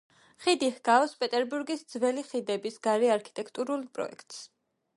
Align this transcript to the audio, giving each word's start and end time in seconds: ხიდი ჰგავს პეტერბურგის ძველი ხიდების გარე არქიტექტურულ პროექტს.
ხიდი 0.43 0.69
ჰგავს 0.77 1.11
პეტერბურგის 1.19 1.83
ძველი 1.95 2.23
ხიდების 2.31 2.81
გარე 2.87 3.13
არქიტექტურულ 3.17 3.85
პროექტს. 3.99 4.41